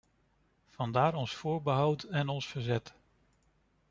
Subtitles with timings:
[0.69, 2.93] Vandaar ons voorbehoud en ons verzet.